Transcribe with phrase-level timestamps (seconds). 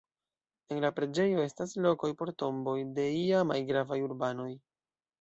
[0.75, 4.53] En la preĝejo estas lokoj por tomboj de iamaj gravaj urbanoj.